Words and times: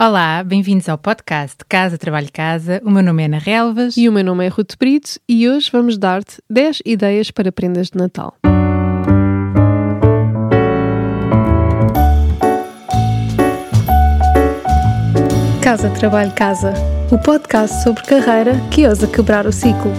Olá, 0.00 0.42
bem-vindos 0.42 0.88
ao 0.88 0.98
podcast 0.98 1.58
Casa 1.68 1.96
Trabalho 1.96 2.26
Casa. 2.32 2.82
O 2.84 2.90
meu 2.90 3.00
nome 3.00 3.22
é 3.22 3.26
Ana 3.26 3.38
Relvas. 3.38 3.96
E 3.96 4.08
o 4.08 4.12
meu 4.12 4.24
nome 4.24 4.44
é 4.44 4.48
Ruth 4.48 4.74
Brito 4.76 5.20
e 5.28 5.48
hoje 5.48 5.70
vamos 5.72 5.96
dar-te 5.96 6.42
10 6.50 6.82
ideias 6.84 7.30
para 7.30 7.52
prendas 7.52 7.90
de 7.90 7.98
Natal. 7.98 8.34
Casa 15.62 15.88
Trabalho 15.90 16.32
Casa, 16.32 16.74
o 17.12 17.16
podcast 17.16 17.84
sobre 17.84 18.02
carreira 18.02 18.54
que 18.72 18.88
ousa 18.88 19.06
quebrar 19.06 19.46
o 19.46 19.52
ciclo. 19.52 19.92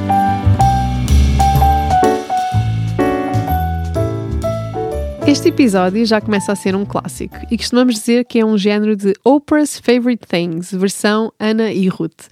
Este 5.28 5.50
episódio 5.50 6.06
já 6.06 6.22
começa 6.22 6.52
a 6.52 6.56
ser 6.56 6.76
um 6.76 6.86
clássico 6.86 7.36
e 7.50 7.58
costumamos 7.58 7.96
dizer 7.96 8.26
que 8.26 8.40
é 8.40 8.46
um 8.46 8.56
género 8.58 8.96
de 8.96 9.14
Oprah's 9.24 9.80
Favorite 9.80 10.28
Things, 10.28 10.72
versão 10.72 11.34
Ana 11.40 11.72
e 11.72 11.88
Ruth. 11.88 12.28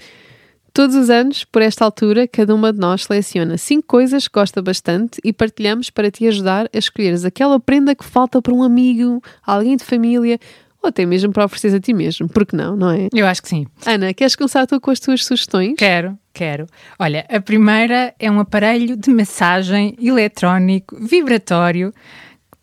Todos 0.72 0.96
os 0.96 1.10
anos, 1.10 1.44
por 1.44 1.64
esta 1.64 1.84
altura, 1.84 2.28
cada 2.28 2.54
uma 2.54 2.72
de 2.72 2.80
nós 2.80 3.06
seleciona 3.06 3.58
cinco 3.58 3.88
coisas 3.88 4.28
que 4.28 4.40
gosta 4.40 4.62
bastante 4.62 5.20
e 5.24 5.34
partilhamos 5.34 5.90
para 5.90 6.12
te 6.12 6.28
ajudar 6.28 6.70
a 6.72 6.78
escolheres 6.78 7.26
aquela 7.26 7.60
prenda 7.60 7.96
que 7.96 8.06
falta 8.06 8.40
para 8.40 8.54
um 8.54 8.62
amigo, 8.62 9.24
alguém 9.44 9.76
de 9.76 9.84
família 9.84 10.40
ou 10.80 10.90
até 10.90 11.04
mesmo 11.06 11.32
para 11.32 11.46
oferecer 11.46 11.76
a 11.76 11.80
ti 11.80 11.94
mesmo. 11.94 12.28
Porque 12.30 12.56
não, 12.56 12.76
não 12.76 12.92
é? 12.92 13.08
Eu 13.12 13.26
acho 13.26 13.42
que 13.42 13.50
sim. 13.50 13.66
Ana, 13.88 14.14
queres 14.14 14.36
começar 14.36 14.68
tu 14.68 14.80
com 14.80 14.92
as 14.92 15.00
tuas 15.00 15.26
sugestões? 15.26 15.76
Quero, 15.78 16.18
quero. 16.32 16.68
Olha, 17.00 17.26
a 17.28 17.40
primeira 17.40 18.14
é 18.20 18.30
um 18.30 18.40
aparelho 18.40 18.96
de 18.96 19.10
massagem 19.10 19.96
eletrónico 20.00 20.96
vibratório 21.00 21.92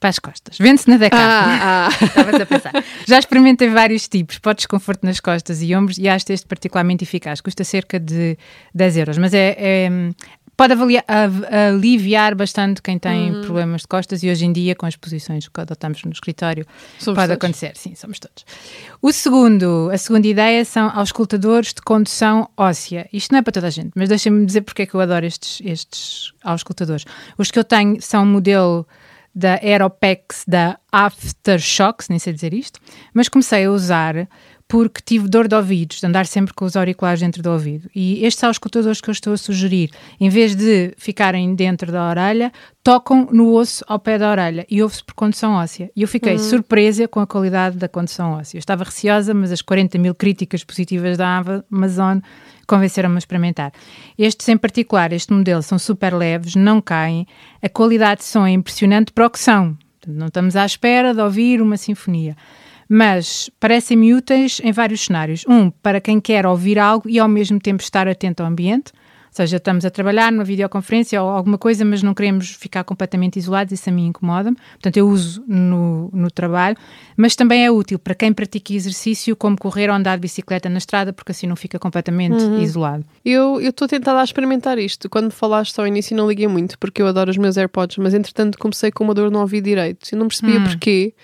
para 0.01 0.11
as 0.11 0.19
costas. 0.19 0.57
Vende-se 0.59 0.89
na 0.89 0.97
Decathlon. 0.97 1.29
Ah, 1.29 1.89
ah. 1.89 1.89
Estavas 2.05 2.41
a 2.41 2.47
pensar. 2.47 2.73
Já 3.07 3.19
experimentei 3.19 3.69
vários 3.69 4.09
tipos. 4.09 4.39
Pode 4.39 4.57
desconforto 4.57 5.05
nas 5.05 5.21
costas 5.21 5.63
e 5.63 5.75
ombros 5.77 5.99
e 5.99 6.09
acho 6.09 6.33
este 6.33 6.47
particularmente 6.47 7.05
eficaz. 7.05 7.41
Custa 7.43 7.63
cerca 7.65 8.01
de 8.01 8.37
10 8.75 8.97
euros, 8.97 9.19
mas 9.19 9.35
é, 9.35 9.55
é 9.59 9.91
pode 10.57 10.75
avaliar, 10.75 11.05
aliviar 11.73 12.35
bastante 12.35 12.83
quem 12.83 12.99
tem 12.99 13.33
Uhum. 13.33 13.43
problemas 13.43 13.81
de 13.83 13.89
costas 13.89 14.23
e 14.23 14.29
hoje 14.31 14.45
em 14.45 14.53
dia, 14.53 14.75
com 14.75 14.85
as 14.87 14.95
posições 14.97 15.49
que 15.49 15.61
adotamos 15.61 16.03
no 16.05 16.13
escritório, 16.13 16.67
Somos 16.99 17.17
pode 17.17 17.29
todos. 17.29 17.45
acontecer. 17.45 17.73
Sim, 17.77 17.95
somos 17.95 18.19
todos. 18.19 18.45
O 19.01 19.11
segundo, 19.13 19.89
a 19.93 19.97
segunda 19.97 20.27
ideia 20.29 20.63
são 20.65 20.91
auscultadores 20.95 21.73
de 21.73 21.81
condução 21.83 22.49
óssea. 22.57 23.09
Isto 23.13 23.33
não 23.33 23.39
é 23.39 23.43
para 23.43 23.53
toda 23.53 23.67
a 23.69 23.71
gente, 23.71 23.91
mas 23.95 24.09
deixem-me 24.11 24.45
dizer 24.45 24.61
porque 24.63 24.83
é 24.83 24.87
que 24.87 24.95
eu 24.95 25.01
adoro 25.01 25.25
estes, 25.25 25.63
estes 25.65 26.33
auscultadores. 26.43 27.05
Os 27.39 27.51
que 27.51 27.59
eu 27.59 27.65
tenho 27.65 28.01
são 28.03 28.23
um 28.23 28.27
modelo 28.27 28.87
da 29.35 29.55
Aeropex 29.55 30.45
da 30.47 30.79
Aftershocks, 30.91 32.09
nem 32.09 32.19
sei 32.19 32.33
dizer 32.33 32.53
isto, 32.53 32.81
mas 33.15 33.29
comecei 33.29 33.65
a 33.65 33.71
usar 33.71 34.29
porque 34.71 35.01
tive 35.05 35.27
dor 35.27 35.49
de 35.49 35.57
ouvidos, 35.57 35.99
de 35.99 36.07
andar 36.07 36.27
sempre 36.27 36.55
com 36.55 36.65
os 36.65 36.77
auriculares 36.77 37.19
dentro 37.19 37.43
do 37.43 37.51
ouvido. 37.51 37.91
E 37.93 38.25
estes 38.25 38.45
auscultadores 38.45 39.01
que 39.01 39.11
eu 39.11 39.13
estou 39.13 39.33
a 39.33 39.37
sugerir, 39.37 39.91
em 40.21 40.29
vez 40.29 40.55
de 40.55 40.95
ficarem 40.97 41.57
dentro 41.57 41.91
da 41.91 42.09
orelha, 42.09 42.53
tocam 42.85 43.27
no 43.33 43.53
osso 43.53 43.85
ao 43.89 43.99
pé 43.99 44.17
da 44.17 44.31
orelha 44.31 44.65
e 44.71 44.81
ouve-se 44.81 45.03
por 45.03 45.15
condução 45.15 45.55
óssea. 45.55 45.91
E 45.97 46.03
eu 46.03 46.07
fiquei 46.07 46.39
surpresa 46.39 47.09
com 47.09 47.19
a 47.19 47.27
qualidade 47.27 47.79
da 47.79 47.89
condução 47.89 48.35
óssea. 48.35 48.59
Eu 48.59 48.61
estava 48.61 48.85
receosa, 48.85 49.35
mas 49.35 49.51
as 49.51 49.61
40 49.61 49.99
mil 49.99 50.15
críticas 50.15 50.63
positivas 50.63 51.19
da 51.19 51.43
Amazon 51.69 52.21
convenceram-me 52.65 53.17
a 53.17 53.19
experimentar. 53.19 53.73
Estes 54.17 54.49
em 54.49 54.57
particular, 54.57 55.13
este 55.13 55.33
modelo, 55.33 55.65
são 55.65 55.81
super 55.81 56.15
leves, 56.15 56.55
não 56.55 56.81
caem, 56.81 57.27
a 57.61 57.69
qualidade 57.69 58.21
de 58.21 58.27
som 58.29 58.47
é 58.47 58.53
impressionante 58.53 59.11
para 59.11 59.27
o 59.27 59.31
que 59.31 59.41
são. 59.41 59.77
Não 60.07 60.29
estamos 60.29 60.55
à 60.55 60.65
espera 60.65 61.13
de 61.13 61.21
ouvir 61.21 61.61
uma 61.61 61.77
sinfonia. 61.77 62.37
Mas 62.93 63.49
parecem-me 63.61 64.13
úteis 64.13 64.61
em 64.65 64.73
vários 64.73 65.03
cenários. 65.03 65.45
Um, 65.49 65.71
para 65.71 66.01
quem 66.01 66.21
quer 66.21 66.45
ouvir 66.45 66.77
algo 66.77 67.09
e 67.09 67.21
ao 67.21 67.29
mesmo 67.29 67.61
tempo 67.61 67.81
estar 67.81 68.09
atento 68.09 68.43
ao 68.43 68.49
ambiente. 68.49 68.93
Ou 68.93 69.33
seja, 69.37 69.59
estamos 69.59 69.85
a 69.85 69.91
trabalhar 69.91 70.33
numa 70.33 70.43
videoconferência 70.43 71.23
ou 71.23 71.29
alguma 71.31 71.57
coisa, 71.57 71.85
mas 71.85 72.03
não 72.03 72.13
queremos 72.13 72.51
ficar 72.51 72.83
completamente 72.83 73.39
isolados, 73.39 73.73
isso 73.73 73.89
a 73.89 73.93
mim 73.93 74.09
incomoda-me. 74.09 74.57
Portanto, 74.73 74.97
eu 74.97 75.07
uso 75.09 75.45
no, 75.47 76.11
no 76.13 76.29
trabalho, 76.33 76.77
mas 77.17 77.37
também 77.37 77.65
é 77.65 77.71
útil 77.71 77.97
para 77.97 78.13
quem 78.13 78.33
pratica 78.33 78.73
exercício, 78.75 79.37
como 79.37 79.57
correr 79.57 79.89
ou 79.89 79.95
andar 79.95 80.17
de 80.17 80.23
bicicleta 80.23 80.69
na 80.69 80.79
estrada, 80.79 81.13
porque 81.13 81.31
assim 81.31 81.47
não 81.47 81.55
fica 81.55 81.79
completamente 81.79 82.43
isolado. 82.61 83.05
Eu 83.25 83.61
estou 83.61 83.87
tentada 83.87 84.21
a 84.21 84.25
experimentar 84.25 84.79
isto. 84.81 85.09
Quando 85.09 85.31
falaste 85.31 85.79
ao 85.79 85.87
início 85.87 86.17
não 86.17 86.29
liguei 86.29 86.49
muito, 86.49 86.77
porque 86.77 87.01
eu 87.01 87.07
adoro 87.07 87.31
os 87.31 87.37
meus 87.37 87.57
AirPods, 87.57 87.99
mas 87.99 88.15
entretanto 88.15 88.59
comecei 88.59 88.91
com 88.91 89.05
uma 89.05 89.15
dor 89.15 89.31
no 89.31 89.39
ouvido 89.39 89.63
direito. 89.67 90.09
Eu 90.11 90.19
não 90.19 90.27
percebia 90.27 90.59
Hum. 90.59 90.65
porquê, 90.65 91.15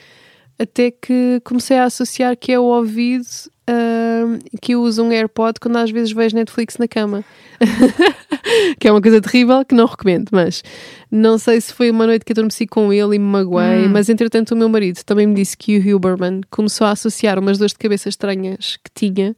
até 0.59 0.91
que 0.91 1.41
comecei 1.45 1.77
a 1.79 1.85
associar 1.85 2.37
que 2.37 2.51
é 2.53 2.59
o 2.59 2.65
ouvido 2.65 3.27
ahm, 3.69 4.39
que 4.63 4.73
eu 4.73 4.83
uso 4.83 5.03
um 5.03 5.13
AirPod 5.13 5.59
quando 5.61 5.77
às 5.77 5.91
vezes 5.91 6.13
vejo 6.13 6.35
Netflix 6.37 6.79
na 6.79 6.89
cama. 6.89 7.25
que 8.79 8.87
é 8.89 8.93
uma 8.93 9.01
coisa 9.01 9.21
terrível 9.21 9.65
que 9.65 9.75
não 9.75 9.87
recomendo, 9.87 10.29
mas 10.33 10.63
não 11.11 11.39
sei 11.39 11.61
se 11.61 11.73
foi 11.73 11.91
uma 11.91 12.07
noite 12.07 12.25
que 12.25 12.33
adormeci 12.33 12.67
com 12.67 12.93
ele 12.93 13.17
e 13.17 13.19
me 13.19 13.25
magoei, 13.25 13.87
Hum. 13.87 13.91
mas 13.91 14.09
entretanto 14.09 14.53
o 14.53 14.57
meu 14.57 14.69
marido 14.69 15.03
também 15.05 15.27
me 15.27 15.35
disse 15.35 15.57
que 15.57 15.79
o 15.79 15.97
Huberman 15.97 16.43
começou 16.51 16.87
a 16.87 16.91
associar 16.91 17.39
umas 17.39 17.59
dores 17.59 17.73
de 17.73 17.79
cabeça 17.79 18.09
estranhas 18.09 18.77
que 18.83 18.91
tinha 18.95 19.35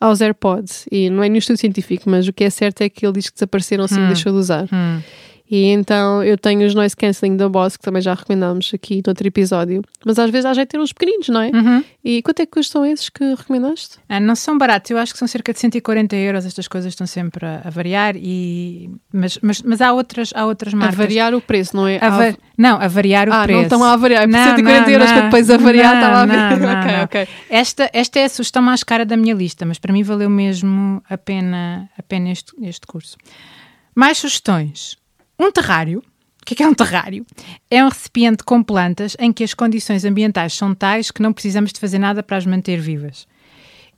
aos 0.00 0.20
AirPods. 0.20 0.86
E 0.90 1.10
não 1.10 1.22
é 1.22 1.28
nenhum 1.28 1.38
estudo 1.38 1.58
científico, 1.58 2.08
mas 2.08 2.26
o 2.26 2.32
que 2.32 2.44
é 2.44 2.50
certo 2.50 2.80
é 2.82 2.88
que 2.88 3.04
ele 3.04 3.14
diz 3.14 3.28
que 3.28 3.34
desapareceram 3.34 3.84
assim 3.84 3.96
que 3.96 4.06
deixou 4.06 4.32
de 4.32 4.38
usar. 4.38 4.64
Hum. 4.72 5.00
E 5.50 5.64
então 5.66 6.22
eu 6.22 6.38
tenho 6.38 6.64
os 6.64 6.74
noise 6.74 6.94
cancelling 6.96 7.36
da 7.36 7.48
Boss, 7.48 7.76
que 7.76 7.82
também 7.82 8.00
já 8.00 8.14
recomendámos 8.14 8.70
aqui 8.72 9.02
no 9.04 9.10
outro 9.10 9.26
episódio. 9.26 9.82
Mas 10.06 10.16
às 10.18 10.30
vezes 10.30 10.46
há 10.46 10.52
de 10.52 10.64
ter 10.64 10.78
uns 10.78 10.92
pequeninos, 10.92 11.28
não 11.28 11.40
é? 11.40 11.48
Uhum. 11.50 11.84
E 12.04 12.22
quanto 12.22 12.40
é 12.40 12.46
que 12.46 12.52
custam 12.52 12.86
esses 12.86 13.08
que 13.08 13.34
recomendaste? 13.34 13.98
Ah, 14.08 14.20
não 14.20 14.36
são 14.36 14.56
baratos, 14.56 14.90
eu 14.92 14.98
acho 14.98 15.12
que 15.12 15.18
são 15.18 15.26
cerca 15.26 15.52
de 15.52 15.58
140 15.58 16.14
euros. 16.14 16.46
Estas 16.46 16.68
coisas 16.68 16.92
estão 16.92 17.04
sempre 17.06 17.44
a, 17.44 17.62
a 17.64 17.70
variar, 17.70 18.14
e, 18.16 18.90
mas, 19.12 19.38
mas, 19.42 19.60
mas 19.62 19.80
há, 19.80 19.92
outras, 19.92 20.30
há 20.36 20.46
outras 20.46 20.72
A 20.72 20.76
marcas. 20.76 20.96
variar 20.96 21.34
o 21.34 21.40
preço, 21.40 21.74
não 21.74 21.88
é? 21.88 21.98
A 22.00 22.10
va- 22.10 22.34
Não, 22.56 22.80
a 22.80 22.86
variar 22.86 23.28
o 23.28 23.32
ah, 23.32 23.42
preço. 23.42 23.56
não 23.56 23.62
estão 23.64 23.84
a 23.84 23.96
variar. 23.96 24.22
Por 24.22 24.30
Não, 24.32 24.44
140 24.56 24.80
não, 24.82 24.88
euros 24.92 25.06
não. 25.08 25.14
para 25.16 25.24
depois 25.24 25.50
a 25.50 25.56
variar, 25.56 25.94
Não, 25.94 26.00
estava 26.00 26.16
a 26.22 26.26
ver. 26.26 26.36
não, 26.60 26.66
não, 26.68 26.78
ok, 26.80 26.92
não. 26.96 27.02
ok. 27.04 27.28
Esta, 27.50 27.90
esta 27.92 28.18
é 28.20 28.24
a 28.24 28.28
sugestão 28.28 28.62
mais 28.62 28.84
cara 28.84 29.04
da 29.04 29.16
minha 29.16 29.34
lista, 29.34 29.66
mas 29.66 29.78
para 29.80 29.92
mim 29.92 30.04
valeu 30.04 30.30
mesmo 30.30 31.02
a 31.10 31.18
pena, 31.18 31.90
a 31.98 32.02
pena 32.04 32.30
este, 32.30 32.52
este 32.62 32.86
curso. 32.86 33.16
Mais 33.96 34.18
sugestões. 34.18 34.96
Um 35.40 35.50
terrário. 35.50 36.00
O 36.00 36.44
que 36.44 36.52
é, 36.52 36.56
que 36.58 36.62
é 36.62 36.68
um 36.68 36.74
terrário? 36.74 37.24
É 37.70 37.82
um 37.82 37.88
recipiente 37.88 38.44
com 38.44 38.62
plantas 38.62 39.16
em 39.18 39.32
que 39.32 39.42
as 39.42 39.54
condições 39.54 40.04
ambientais 40.04 40.52
são 40.52 40.74
tais 40.74 41.10
que 41.10 41.22
não 41.22 41.32
precisamos 41.32 41.72
de 41.72 41.80
fazer 41.80 41.98
nada 41.98 42.22
para 42.22 42.36
as 42.36 42.44
manter 42.44 42.78
vivas. 42.78 43.26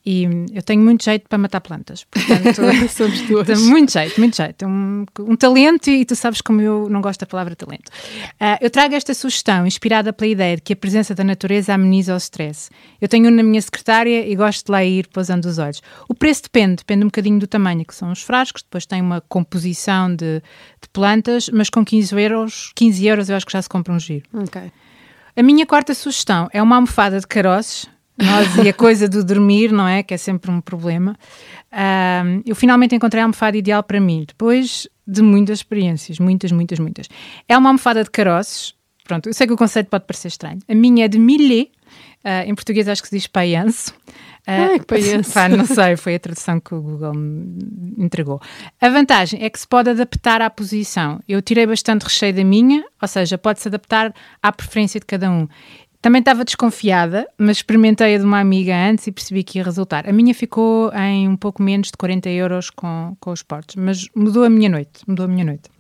E 0.04 0.24
eu 0.52 0.62
tenho 0.62 0.82
muito 0.82 1.04
jeito 1.04 1.28
para 1.28 1.38
matar 1.38 1.60
plantas. 1.60 2.04
Portanto, 2.04 2.60
Somos 2.90 3.20
duas. 3.28 3.60
Muito 3.60 3.92
jeito, 3.92 4.18
muito 4.18 4.36
jeito. 4.36 4.66
Um, 4.66 5.06
um 5.20 5.36
talento, 5.36 5.90
e 5.90 6.04
tu 6.04 6.16
sabes 6.16 6.40
como 6.40 6.60
eu 6.60 6.88
não 6.90 7.00
gosto 7.00 7.20
da 7.20 7.26
palavra 7.26 7.54
talento. 7.54 7.90
Ah, 8.40 8.58
eu 8.60 8.68
trago 8.68 8.94
esta 8.94 9.14
sugestão 9.14 9.64
inspirada 9.66 10.12
pela 10.12 10.30
ideia 10.30 10.56
de 10.56 10.62
que 10.62 10.72
a 10.72 10.76
presença 10.76 11.14
da 11.14 11.22
natureza 11.22 11.72
ameniza 11.72 12.14
o 12.14 12.16
stress. 12.16 12.68
Eu 13.00 13.08
tenho 13.08 13.28
um 13.28 13.30
na 13.30 13.44
minha 13.44 13.62
secretária 13.62 14.26
e 14.26 14.34
gosto 14.34 14.66
de 14.66 14.72
lá 14.72 14.84
ir 14.84 15.06
pousando 15.06 15.48
os 15.48 15.58
olhos. 15.58 15.80
O 16.08 16.14
preço 16.14 16.42
depende, 16.42 16.76
depende 16.76 17.04
um 17.04 17.08
bocadinho 17.08 17.38
do 17.38 17.46
tamanho, 17.46 17.84
que 17.84 17.94
são 17.94 18.10
os 18.10 18.22
frascos, 18.22 18.62
depois 18.62 18.84
tem 18.84 19.00
uma 19.00 19.20
composição 19.20 20.14
de, 20.14 20.42
de 20.80 20.88
plantas, 20.92 21.48
mas 21.48 21.70
com 21.70 21.84
15 21.84 22.20
euros, 22.20 22.72
15 22.74 23.06
euros 23.06 23.28
eu 23.30 23.36
acho 23.36 23.46
que 23.46 23.52
já 23.52 23.62
se 23.62 23.68
compra 23.68 23.92
um 23.92 24.00
giro. 24.00 24.24
Ok. 24.34 24.60
A 25.34 25.42
minha 25.42 25.64
quarta 25.64 25.94
sugestão 25.94 26.48
é 26.52 26.62
uma 26.62 26.76
almofada 26.76 27.18
de 27.18 27.26
caroços. 27.26 27.88
Nós 28.16 28.56
e 28.64 28.68
a 28.68 28.72
coisa 28.72 29.08
do 29.08 29.24
dormir, 29.24 29.72
não 29.72 29.86
é? 29.86 30.02
Que 30.02 30.14
é 30.14 30.16
sempre 30.16 30.50
um 30.50 30.60
problema. 30.60 31.16
Ahm, 31.70 32.42
eu 32.44 32.54
finalmente 32.54 32.94
encontrei 32.94 33.20
a 33.20 33.24
almofada 33.24 33.56
ideal 33.56 33.82
para 33.82 34.00
mim, 34.00 34.24
depois 34.26 34.88
de 35.06 35.22
muitas 35.22 35.58
experiências, 35.58 36.18
muitas, 36.18 36.52
muitas, 36.52 36.78
muitas. 36.78 37.08
É 37.48 37.56
uma 37.56 37.70
almofada 37.70 38.04
de 38.04 38.10
caroços. 38.10 38.74
Pronto, 39.04 39.28
eu 39.28 39.34
sei 39.34 39.46
que 39.46 39.52
o 39.52 39.56
conceito 39.56 39.88
pode 39.88 40.04
parecer 40.06 40.28
estranho. 40.28 40.58
A 40.68 40.74
minha 40.74 41.06
é 41.06 41.08
de 41.08 41.18
millet, 41.18 41.72
ah, 42.24 42.44
em 42.46 42.54
português 42.54 42.88
acho 42.88 43.02
que 43.02 43.08
se 43.08 43.16
diz 43.16 43.26
paianço. 43.26 43.92
Ah, 44.46 44.70
Ai, 44.70 44.78
que 44.78 44.86
paianço. 44.86 45.32
pá, 45.34 45.48
não 45.48 45.64
sei, 45.64 45.96
foi 45.96 46.14
a 46.14 46.18
tradução 46.20 46.60
que 46.60 46.74
o 46.74 46.80
Google 46.80 47.14
me 47.14 47.94
entregou. 47.98 48.40
A 48.80 48.88
vantagem 48.88 49.42
é 49.42 49.50
que 49.50 49.58
se 49.58 49.66
pode 49.66 49.90
adaptar 49.90 50.40
à 50.40 50.48
posição. 50.48 51.20
Eu 51.28 51.42
tirei 51.42 51.66
bastante 51.66 52.04
recheio 52.04 52.34
da 52.34 52.44
minha, 52.44 52.84
ou 53.00 53.08
seja, 53.08 53.36
pode-se 53.36 53.68
adaptar 53.68 54.14
à 54.40 54.52
preferência 54.52 55.00
de 55.00 55.06
cada 55.06 55.30
um. 55.30 55.48
Também 56.02 56.18
estava 56.18 56.44
desconfiada, 56.44 57.28
mas 57.38 57.58
experimentei 57.58 58.16
a 58.16 58.18
de 58.18 58.24
uma 58.24 58.40
amiga 58.40 58.74
antes 58.76 59.06
e 59.06 59.12
percebi 59.12 59.44
que 59.44 59.58
ia 59.58 59.64
resultar. 59.64 60.08
A 60.08 60.12
minha 60.12 60.34
ficou 60.34 60.92
em 60.92 61.28
um 61.28 61.36
pouco 61.36 61.62
menos 61.62 61.86
de 61.86 61.96
40 61.96 62.28
euros 62.28 62.70
com, 62.70 63.16
com 63.20 63.30
os 63.30 63.40
portos, 63.40 63.76
mas 63.76 64.08
mudou 64.12 64.42
a 64.42 64.50
minha 64.50 64.68
noite, 64.68 64.90
mudou 65.06 65.26
a 65.26 65.28
minha 65.28 65.44
noite. 65.44 65.70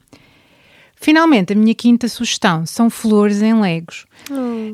Finalmente, 0.94 1.52
a 1.52 1.56
minha 1.56 1.74
quinta 1.74 2.06
sugestão 2.06 2.64
são 2.64 2.88
flores 2.88 3.42
em 3.42 3.60
legos. 3.60 4.06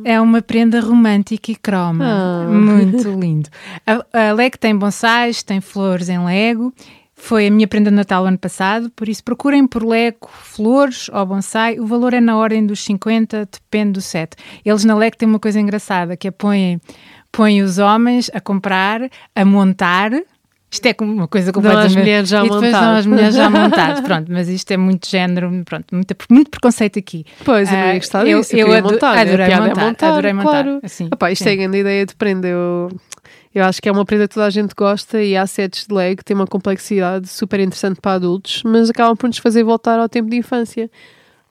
É 0.04 0.20
uma 0.20 0.42
prenda 0.42 0.78
romântica 0.78 1.50
e 1.50 1.56
croma. 1.56 2.04
Ah. 2.04 2.46
Muito 2.46 3.08
lindo. 3.18 3.48
A, 3.86 4.28
a 4.28 4.32
Lego 4.34 4.58
tem 4.58 4.76
bonsais, 4.76 5.42
tem 5.42 5.62
flores 5.62 6.10
em 6.10 6.22
Lego. 6.22 6.70
Foi 7.20 7.48
a 7.48 7.50
minha 7.50 7.66
prenda 7.66 7.90
de 7.90 7.96
Natal 7.96 8.24
ano 8.24 8.38
passado, 8.38 8.90
por 8.94 9.08
isso 9.08 9.22
procurem 9.24 9.66
por 9.66 9.84
Lego 9.84 10.28
flores 10.30 11.10
ou 11.12 11.26
bonsai. 11.26 11.78
O 11.78 11.86
valor 11.86 12.14
é 12.14 12.20
na 12.20 12.36
ordem 12.36 12.64
dos 12.64 12.82
50, 12.84 13.48
depende 13.52 13.92
do 13.92 14.00
set. 14.00 14.34
Eles 14.64 14.84
na 14.84 14.94
Lego 14.94 15.16
têm 15.16 15.28
uma 15.28 15.38
coisa 15.40 15.58
engraçada, 15.60 16.16
que 16.16 16.28
é 16.28 16.30
põem 16.30 16.80
põe 17.30 17.60
os 17.60 17.78
homens 17.78 18.30
a 18.32 18.40
comprar, 18.40 19.00
a 19.34 19.44
montar. 19.44 20.12
Isto 20.70 20.86
é 20.86 20.94
uma 21.00 21.26
coisa 21.26 21.50
completamente... 21.52 21.86
as 21.88 21.96
mulheres 21.96 22.28
já 22.28 22.44
montadas. 22.44 22.98
as 23.00 23.06
mulheres 23.06 23.34
já 23.34 23.48
montadas. 23.50 24.00
Pronto, 24.00 24.30
mas 24.30 24.48
isto 24.48 24.70
é 24.70 24.76
muito 24.76 25.08
género, 25.08 25.50
pronto, 25.64 25.86
muito, 25.94 26.14
muito 26.30 26.50
preconceito 26.50 26.98
aqui. 26.98 27.24
Pois, 27.44 27.70
eu 27.70 27.76
não 27.78 27.84
Ah, 27.84 27.92
ia 27.94 27.98
gostar 27.98 28.26
eu- 28.26 28.38
disso. 28.40 28.54
Eu, 28.54 28.58
eu 28.60 28.66
queria 28.66 28.78
ado- 28.80 28.92
montar. 28.92 29.18
adorei 29.18 29.46
piada 29.46 29.66
montar, 29.68 29.80
é 29.82 29.84
montar, 29.86 30.08
adorei 30.08 30.32
montar, 30.32 30.50
claro. 30.64 30.80
assim, 30.82 31.08
Epá, 31.12 31.32
isto 31.32 31.44
sim. 31.44 31.50
é 31.50 31.52
a 31.52 31.56
grande 31.56 31.78
ideia 31.78 32.06
de 32.06 32.14
prenda. 32.14 32.46
Eu, 32.48 32.90
eu 33.54 33.64
acho 33.64 33.80
que 33.80 33.88
é 33.88 33.92
uma 33.92 34.04
prenda 34.04 34.28
que 34.28 34.34
toda 34.34 34.46
a 34.46 34.50
gente 34.50 34.74
gosta 34.74 35.22
e 35.22 35.36
há 35.36 35.46
sets 35.46 35.86
de 35.86 35.94
Lego, 35.94 36.24
tem 36.24 36.34
uma 36.34 36.46
complexidade 36.46 37.28
super 37.28 37.60
interessante 37.60 38.00
para 38.00 38.12
adultos, 38.12 38.62
mas 38.64 38.90
acabam 38.90 39.16
por 39.16 39.26
nos 39.26 39.38
fazer 39.38 39.62
voltar 39.64 39.98
ao 39.98 40.08
tempo 40.08 40.30
de 40.30 40.36
infância. 40.36 40.90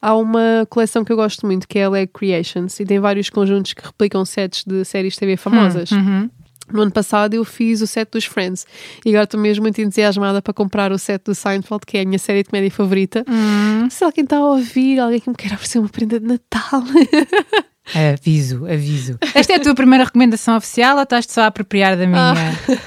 Há 0.02 0.16
uma 0.16 0.66
coleção 0.70 1.04
que 1.04 1.12
eu 1.12 1.16
gosto 1.16 1.46
muito, 1.46 1.68
que 1.68 1.80
é 1.80 1.86
a 1.86 1.90
Lego 1.90 2.14
Creations, 2.14 2.80
e 2.80 2.86
tem 2.86 3.00
vários 3.00 3.30
conjuntos 3.30 3.74
que 3.74 3.84
replicam 3.84 4.24
sets 4.24 4.64
de 4.64 4.86
séries 4.86 5.16
TV 5.16 5.36
famosas. 5.38 5.92
Uhum. 5.92 6.30
No 6.72 6.82
ano 6.82 6.92
passado 6.92 7.34
eu 7.34 7.46
fiz 7.46 7.82
o 7.82 7.88
set 7.88 8.10
dos 8.12 8.26
Friends 8.26 8.68
e 9.06 9.10
agora 9.10 9.24
estou 9.24 9.40
mesmo 9.40 9.64
muito 9.64 9.80
entusiasmada 9.82 10.42
para 10.42 10.54
comprar 10.54 10.92
o 10.92 11.00
set 11.00 11.24
do 11.24 11.34
Seinfeld, 11.34 11.86
que 11.86 11.98
é 11.98 12.02
a 12.02 12.06
minha 12.06 12.20
série 12.20 12.44
de 12.44 12.50
comédia 12.50 12.70
favorita. 12.70 13.24
Hum. 13.28 13.90
Se 13.90 14.04
alguém 14.04 14.26
está 14.26 14.38
a 14.38 14.46
ouvir, 14.46 15.00
alguém 15.00 15.20
que 15.20 15.30
me 15.30 15.36
queira 15.36 15.56
oferecer 15.56 15.80
uma 15.80 15.90
prenda 15.90 16.20
de 16.20 16.28
Natal. 16.28 16.84
Aviso, 17.96 18.66
aviso. 18.66 19.18
Esta 19.34 19.54
é 19.54 19.56
a 19.56 19.60
tua 19.60 19.76
primeira 19.76 20.04
recomendação 20.04 20.58
oficial 20.58 20.98
ou 20.98 21.04
estás-te 21.04 21.32
só 21.32 21.42
a 21.42 21.48
apropriar 21.48 21.96
da 21.98 22.06
minha? 22.06 22.34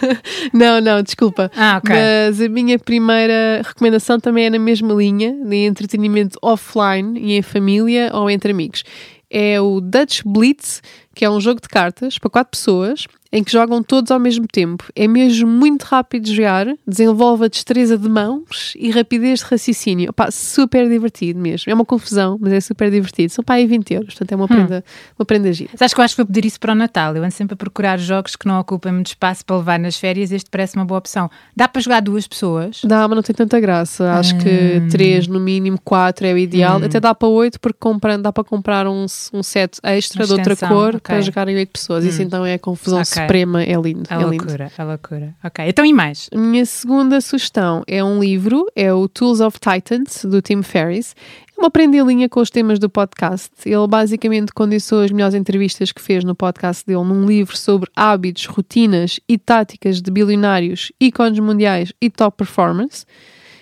não, 0.52 0.80
não, 0.80 1.02
desculpa. 1.02 1.50
Ah, 1.56 1.80
ok. 1.82 1.94
Mas 1.94 2.40
a 2.40 2.48
minha 2.48 2.78
primeira 2.78 3.62
recomendação 3.64 4.20
também 4.20 4.46
é 4.46 4.50
na 4.50 4.58
mesma 4.58 4.92
linha, 4.92 5.34
de 5.44 5.56
entretenimento 5.56 6.38
offline 6.42 7.18
e 7.18 7.32
em 7.36 7.42
família 7.42 8.10
ou 8.12 8.30
entre 8.30 8.52
amigos. 8.52 8.84
É 9.30 9.60
o 9.60 9.80
Dutch 9.80 10.22
Blitz, 10.24 10.82
que 11.14 11.24
é 11.24 11.30
um 11.30 11.40
jogo 11.40 11.60
de 11.60 11.68
cartas 11.68 12.18
para 12.18 12.30
quatro 12.30 12.50
pessoas, 12.50 13.06
em 13.32 13.44
que 13.44 13.52
jogam 13.52 13.82
todos 13.82 14.10
ao 14.10 14.18
mesmo 14.18 14.46
tempo. 14.46 14.84
É 14.94 15.06
mesmo 15.06 15.48
muito 15.48 15.84
rápido 15.84 16.24
de 16.24 16.34
jogar, 16.34 16.66
desenvolve 16.86 17.44
a 17.44 17.48
destreza 17.48 17.96
de 17.96 18.08
mãos 18.08 18.72
e 18.76 18.90
rapidez 18.90 19.38
de 19.40 19.44
raciocínio. 19.44 20.10
Opá, 20.10 20.30
super 20.30 20.88
divertido 20.88 21.38
mesmo. 21.38 21.70
É 21.70 21.74
uma 21.74 21.84
confusão, 21.84 22.36
mas 22.40 22.52
é 22.52 22.60
super 22.60 22.90
divertido. 22.90 23.32
São 23.32 23.44
para 23.44 23.56
aí 23.56 23.66
20 23.66 23.94
euros, 23.94 24.14
portanto 24.14 24.32
é 24.32 24.36
uma 24.36 24.48
prenda, 24.48 24.84
uma 25.18 25.24
prenda 25.24 25.52
gira. 25.52 25.70
Sabes 25.76 25.94
que 25.94 26.00
eu 26.00 26.04
acho 26.04 26.14
que 26.16 26.22
vou 26.22 26.26
pedir 26.26 26.44
isso 26.44 26.58
para 26.58 26.72
o 26.72 26.74
Natal. 26.74 27.14
Eu 27.16 27.22
ando 27.22 27.32
sempre 27.32 27.54
a 27.54 27.56
procurar 27.56 27.98
jogos 27.98 28.34
que 28.34 28.46
não 28.46 28.58
ocupem 28.58 28.92
muito 28.92 29.08
espaço 29.08 29.44
para 29.44 29.56
levar 29.56 29.78
nas 29.78 29.96
férias. 29.96 30.32
Este 30.32 30.50
parece 30.50 30.74
uma 30.76 30.84
boa 30.84 30.98
opção. 30.98 31.30
Dá 31.54 31.68
para 31.68 31.80
jogar 31.80 32.00
duas 32.00 32.26
pessoas? 32.26 32.80
Dá, 32.84 33.06
mas 33.06 33.14
não 33.16 33.22
tem 33.22 33.34
tanta 33.34 33.60
graça. 33.60 34.12
Acho 34.12 34.36
que 34.38 34.50
Hum. 34.50 34.88
3, 34.88 35.26
no 35.28 35.38
mínimo 35.40 35.78
4 35.84 36.26
é 36.26 36.32
o 36.34 36.38
ideal. 36.38 36.82
Até 36.82 36.98
dá 36.98 37.14
para 37.14 37.28
8, 37.28 37.60
porque 37.60 37.78
comprando, 37.78 38.22
dá 38.22 38.32
para 38.32 38.42
comprar 38.44 38.86
um, 38.88 39.06
um 39.32 39.42
set 39.42 39.78
extra 39.84 40.26
de 40.26 40.32
outra 40.32 40.56
cor 40.56 40.88
ok. 40.88 40.96
Hum. 40.96 41.00
para 41.02 41.20
jogarem 41.20 41.56
8 41.56 41.70
pessoas. 41.70 42.04
Isso 42.04 42.22
então 42.22 42.44
é 42.44 42.54
a 42.54 42.58
confusão 42.58 42.98
Ok. 43.00 43.19
Suprema. 43.22 43.62
É 43.62 43.74
lindo. 43.74 44.02
A 44.08 44.14
é 44.14 44.18
lindo. 44.18 44.44
loucura, 44.44 44.72
a 44.76 44.84
loucura. 44.84 45.34
Ok, 45.42 45.64
então 45.68 45.84
e 45.84 45.92
mais? 45.92 46.28
Minha 46.34 46.64
segunda 46.64 47.20
sugestão 47.20 47.82
é 47.86 48.02
um 48.02 48.20
livro, 48.20 48.66
é 48.74 48.92
o 48.92 49.08
Tools 49.08 49.40
of 49.40 49.58
Titans, 49.58 50.24
do 50.24 50.40
Tim 50.40 50.62
Ferriss. 50.62 51.14
É 51.56 51.60
uma 51.60 51.70
prenda 51.70 51.96
em 51.96 52.02
linha 52.02 52.28
com 52.28 52.40
os 52.40 52.48
temas 52.48 52.78
do 52.78 52.88
podcast. 52.88 53.50
Ele 53.66 53.86
basicamente 53.86 54.52
condensou 54.52 55.02
as 55.02 55.10
melhores 55.10 55.34
entrevistas 55.34 55.92
que 55.92 56.00
fez 56.00 56.24
no 56.24 56.34
podcast 56.34 56.86
dele 56.86 57.04
num 57.04 57.26
livro 57.26 57.56
sobre 57.56 57.90
hábitos, 57.94 58.46
rotinas 58.46 59.20
e 59.28 59.36
táticas 59.36 60.00
de 60.00 60.10
bilionários, 60.10 60.90
ícones 60.98 61.38
mundiais 61.38 61.92
e 62.00 62.08
top 62.08 62.38
performance. 62.38 63.04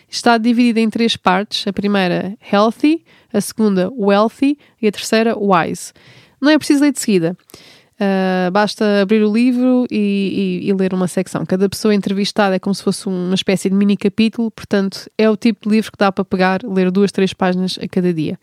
Está 0.09 0.39
dividida 0.39 0.81
em 0.81 0.89
três 0.89 1.17
partes. 1.17 1.67
A 1.67 1.73
primeira, 1.73 2.37
Healthy, 2.53 3.05
a 3.33 3.41
segunda, 3.41 3.91
Wealthy 3.93 4.57
e 4.81 4.89
a 4.89 4.93
terceira, 4.93 5.37
Wise. 5.37 5.93
Não 6.41 6.51
é 6.51 6.57
preciso 6.57 6.83
ler 6.83 6.93
de 6.93 7.01
seguida. 7.01 7.37
Uh, 8.01 8.51
basta 8.53 9.01
abrir 9.03 9.25
o 9.25 9.33
livro 9.33 9.85
e, 9.91 10.61
e- 10.63 10.69
e 10.69 10.73
ler 10.73 10.95
uma 10.95 11.09
secção. 11.09 11.45
Cada 11.45 11.69
pessoa 11.69 11.93
entrevistada 11.93 12.55
é 12.55 12.59
como 12.61 12.73
se 12.73 12.83
fosse 12.83 13.09
uma 13.09 13.35
espécie 13.35 13.69
de 13.69 13.75
mini 13.75 13.97
capítulo, 13.97 14.53
portanto, 14.53 15.11
é 15.19 15.29
o 15.29 15.37
tipo 15.37 15.69
de 15.69 15.75
livro 15.75 15.91
que 15.91 15.99
dá 15.99 16.13
para 16.13 16.25
pegar, 16.25 16.61
ler 16.63 16.93
duas, 16.93 17.11
três 17.11 17.33
páginas 17.33 17.77
a 17.83 17.89
cada 17.89 18.15
dia. 18.15 18.39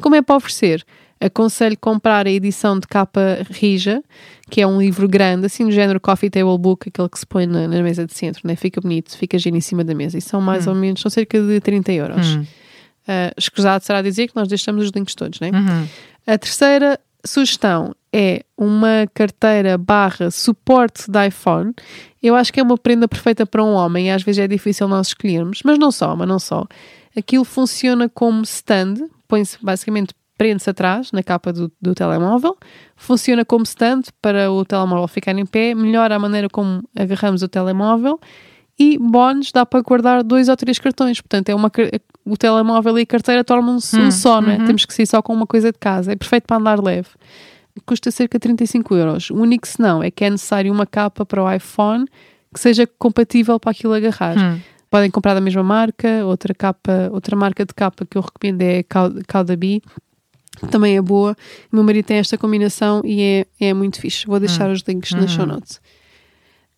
Como 0.00 0.14
é 0.14 0.22
para 0.22 0.36
oferecer? 0.36 0.84
Aconselho 1.20 1.76
comprar 1.78 2.26
a 2.26 2.30
edição 2.30 2.78
de 2.78 2.86
capa 2.86 3.44
rija, 3.50 4.00
que 4.48 4.60
é 4.60 4.66
um 4.66 4.80
livro 4.80 5.08
grande, 5.08 5.44
assim 5.44 5.64
do 5.66 5.72
género 5.72 6.00
Coffee 6.00 6.30
Table 6.30 6.56
Book, 6.56 6.88
aquele 6.88 7.08
que 7.08 7.18
se 7.18 7.26
põe 7.26 7.46
na, 7.46 7.66
na 7.66 7.82
mesa 7.82 8.06
de 8.06 8.14
centro, 8.14 8.42
né? 8.46 8.54
fica 8.54 8.80
bonito, 8.80 9.18
fica 9.18 9.36
giro 9.38 9.56
em 9.56 9.60
cima 9.60 9.82
da 9.84 9.92
mesa. 9.94 10.16
E 10.16 10.20
são 10.20 10.40
mais 10.40 10.66
ou 10.68 10.74
menos, 10.74 11.00
são 11.00 11.10
cerca 11.10 11.38
de 11.42 11.60
30 11.60 11.92
euros. 11.92 12.36
Hum. 12.36 12.42
Uh, 12.42 13.34
escusado 13.36 13.84
será 13.84 14.00
dizer 14.02 14.28
que 14.28 14.36
nós 14.36 14.46
deixamos 14.46 14.84
os 14.84 14.90
links 14.94 15.14
todos, 15.16 15.40
né? 15.40 15.50
Uhum. 15.52 15.86
A 16.26 16.38
terceira 16.38 16.98
sugestão 17.24 17.94
é 18.12 18.44
uma 18.56 19.06
carteira 19.14 19.78
barra 19.78 20.30
suporte 20.30 21.10
de 21.10 21.26
iPhone. 21.26 21.72
Eu 22.22 22.34
acho 22.34 22.52
que 22.52 22.60
é 22.60 22.62
uma 22.62 22.76
prenda 22.76 23.06
perfeita 23.06 23.46
para 23.46 23.62
um 23.62 23.72
homem 23.72 24.08
e 24.08 24.10
às 24.10 24.22
vezes 24.22 24.40
é 24.40 24.48
difícil 24.48 24.88
nós 24.88 25.08
escolhermos, 25.08 25.60
mas 25.64 25.78
não 25.78 25.90
só, 25.90 26.16
mas 26.16 26.28
não 26.28 26.38
só. 26.38 26.66
Aquilo 27.16 27.44
funciona 27.44 28.08
como 28.08 28.42
stand, 28.42 29.08
põe-se 29.28 29.58
basicamente 29.62 30.14
prende-se 30.36 30.70
atrás 30.70 31.12
na 31.12 31.22
capa 31.22 31.52
do, 31.52 31.70
do 31.80 31.94
telemóvel, 31.94 32.56
funciona 32.96 33.44
como 33.44 33.62
stand 33.64 34.04
para 34.22 34.50
o 34.50 34.64
telemóvel 34.64 35.06
ficar 35.06 35.36
em 35.36 35.44
pé, 35.44 35.74
melhora 35.74 36.16
a 36.16 36.18
maneira 36.18 36.48
como 36.48 36.82
agarramos 36.96 37.42
o 37.42 37.48
telemóvel 37.48 38.18
e 38.78 38.96
bónus 38.96 39.52
dá 39.52 39.66
para 39.66 39.82
guardar 39.82 40.24
dois 40.24 40.48
ou 40.48 40.56
três 40.56 40.78
cartões. 40.78 41.20
Portanto, 41.20 41.50
é 41.50 41.54
uma, 41.54 41.70
o 42.30 42.36
telemóvel 42.36 42.98
e 42.98 43.02
a 43.02 43.06
carteira 43.06 43.42
tornam-se 43.44 43.96
um 43.98 44.06
Hum, 44.06 44.10
só, 44.10 44.40
não 44.40 44.50
é? 44.50 44.56
uhum. 44.58 44.66
Temos 44.66 44.84
que 44.84 44.94
sair 44.94 45.06
só 45.06 45.20
com 45.22 45.32
uma 45.32 45.46
coisa 45.46 45.72
de 45.72 45.78
casa. 45.78 46.12
É 46.12 46.16
perfeito 46.16 46.44
para 46.44 46.56
andar 46.56 46.82
leve. 46.82 47.08
Custa 47.86 48.10
cerca 48.10 48.38
de 48.38 48.42
35 48.42 48.94
euros. 48.94 49.30
O 49.30 49.36
único 49.36 49.66
senão 49.66 50.02
é 50.02 50.10
que 50.10 50.24
é 50.24 50.30
necessário 50.30 50.72
uma 50.72 50.86
capa 50.86 51.24
para 51.24 51.42
o 51.42 51.50
iPhone 51.52 52.06
que 52.52 52.60
seja 52.60 52.86
compatível 52.98 53.58
para 53.60 53.70
aquilo 53.70 53.92
agarrar. 53.94 54.36
Hum. 54.38 54.60
Podem 54.90 55.10
comprar 55.10 55.34
da 55.34 55.40
mesma 55.40 55.62
marca, 55.62 56.24
outra 56.26 56.52
capa, 56.52 57.08
outra 57.12 57.36
marca 57.36 57.64
de 57.64 57.72
capa 57.72 58.04
que 58.04 58.18
eu 58.18 58.22
recomendo 58.22 58.60
é 58.62 58.78
a 58.80 58.84
Cau- 58.84 59.12
Caudaby. 59.26 59.80
Também 60.70 60.96
é 60.96 61.00
boa. 61.00 61.36
O 61.72 61.76
meu 61.76 61.84
marido 61.84 62.04
tem 62.06 62.16
esta 62.18 62.36
combinação 62.36 63.00
e 63.04 63.46
é, 63.60 63.68
é 63.68 63.72
muito 63.72 64.00
fixe. 64.00 64.26
Vou 64.26 64.38
deixar 64.40 64.68
os 64.68 64.82
links 64.86 65.12
nas 65.12 65.30
show 65.30 65.46
notes. 65.46 65.80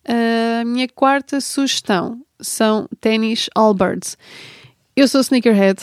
A 0.07 0.63
minha 0.65 0.87
quarta 0.87 1.39
sugestão 1.41 2.21
são 2.39 2.87
ténis 3.01 3.49
Allbirds. 3.55 4.17
Eu 4.95 5.07
sou 5.07 5.21
sneakerhead, 5.21 5.79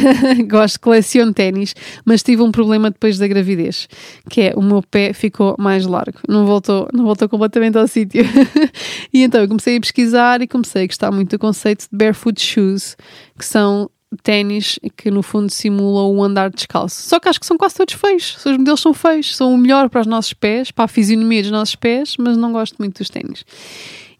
gosto, 0.48 0.80
coleciono 0.80 1.34
ténis, 1.34 1.74
mas 2.06 2.22
tive 2.22 2.40
um 2.40 2.50
problema 2.50 2.90
depois 2.90 3.18
da 3.18 3.28
gravidez, 3.28 3.86
que 4.30 4.40
é 4.40 4.54
o 4.56 4.62
meu 4.62 4.82
pé 4.82 5.12
ficou 5.12 5.54
mais 5.58 5.84
largo, 5.84 6.18
não 6.26 6.46
voltou, 6.46 6.88
não 6.90 7.04
voltou 7.04 7.28
completamente 7.28 7.76
ao 7.76 7.86
sítio. 7.86 8.24
e 9.12 9.22
então 9.22 9.42
eu 9.42 9.48
comecei 9.48 9.76
a 9.76 9.80
pesquisar 9.80 10.40
e 10.40 10.48
comecei 10.48 10.84
a 10.84 10.86
gostar 10.86 11.12
muito 11.12 11.32
do 11.32 11.38
conceito 11.38 11.82
de 11.82 11.88
barefoot 11.92 12.40
shoes, 12.40 12.96
que 13.38 13.44
são 13.44 13.90
ténis 14.22 14.78
que 14.96 15.10
no 15.10 15.22
fundo 15.22 15.52
simulam 15.52 16.16
o 16.16 16.24
andar 16.24 16.48
descalço. 16.48 17.02
Só 17.02 17.20
que 17.20 17.28
acho 17.28 17.38
que 17.38 17.44
são 17.44 17.58
quase 17.58 17.74
todos 17.74 17.92
feios, 17.92 18.38
os 18.42 18.56
modelos 18.56 18.80
são 18.80 18.94
feios, 18.94 19.36
são 19.36 19.52
o 19.52 19.58
melhor 19.58 19.90
para 19.90 20.00
os 20.00 20.06
nossos 20.06 20.32
pés, 20.32 20.70
para 20.70 20.86
a 20.86 20.88
fisionomia 20.88 21.42
dos 21.42 21.50
nossos 21.50 21.76
pés, 21.76 22.16
mas 22.18 22.38
não 22.38 22.52
gosto 22.52 22.76
muito 22.78 22.98
dos 22.98 23.10
ténis. 23.10 23.44